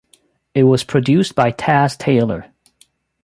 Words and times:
It 0.55 0.63
was 0.63 0.83
produced 0.83 1.35
by 1.35 1.51
Taz 1.51 1.95
Taylor. 1.95 2.51